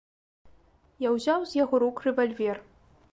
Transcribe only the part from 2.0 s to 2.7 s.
рэвальвер.